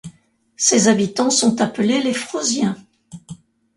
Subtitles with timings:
[0.57, 2.75] Ses habitants sont appelés les Froziens.